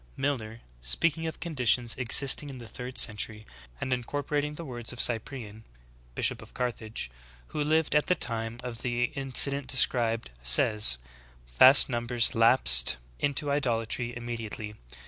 Milner, 0.17 0.61
spea 0.81 1.15
ing 1.15 1.27
of 1.27 1.39
conditions 1.39 1.95
existing 1.95 2.49
in 2.49 2.57
the 2.57 2.67
third 2.67 2.97
century, 2.97 3.45
and 3.79 3.93
incorpor 3.93 4.35
ating 4.35 4.55
the 4.55 4.65
words 4.65 4.91
of 4.91 4.99
Cyprian, 4.99 5.63
bishop 6.15 6.41
of 6.41 6.55
Carthage, 6.55 7.11
v/ho 7.51 7.59
lived 7.63 7.95
at 7.95 8.07
the 8.07 8.15
time 8.15 8.57
of 8.63 8.81
the 8.81 9.03
incident 9.13 9.67
described, 9.67 10.31
says: 10.41 10.97
"Vast 11.59 11.87
numbers 11.87 12.33
lapsed 12.33 12.97
into 13.19 13.51
idolatry 13.51 14.17
immediately. 14.17 14.73